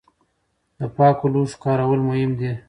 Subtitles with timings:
[0.79, 2.51] د پاکو لوښو کارول مهم دي.